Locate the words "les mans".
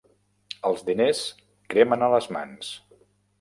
2.15-2.73